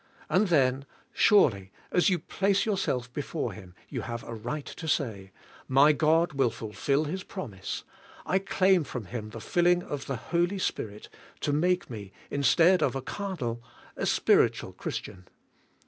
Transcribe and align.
and 0.31 0.47
then 0.47 0.83
surely 1.13 1.71
as 1.91 2.09
you 2.09 2.17
place 2.17 2.65
yourself 2.65 3.13
before 3.13 3.53
Him 3.53 3.75
you 3.87 4.01
have 4.01 4.23
a 4.23 4.33
right 4.33 4.65
to 4.65 4.87
say, 4.87 5.31
"My 5.67 5.91
God 5.93 6.33
will 6.33 6.49
fulfill 6.49 7.03
His 7.03 7.21
promise! 7.23 7.83
I 8.25 8.39
claim 8.39 8.83
from 8.83 9.05
Him 9.05 9.29
the 9.29 9.39
filling 9.39 9.83
of 9.83 10.07
the 10.07 10.15
Hol}^ 10.17 10.59
Spirit 10.59 11.07
to 11.41 11.53
make 11.53 11.87
me, 11.87 12.11
in 12.31 12.41
stead 12.41 12.81
of 12.81 12.95
a 12.95 13.01
carnal, 13.03 13.61
a 13.95 14.07
spiritual 14.07 14.73
Christian." 14.73 15.27